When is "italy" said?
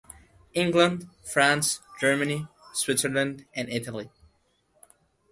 3.69-4.09